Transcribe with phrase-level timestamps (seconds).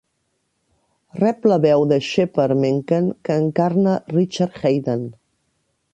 [1.23, 5.05] Rep la veu de Shepard Menken, que encarna Richard Haydn.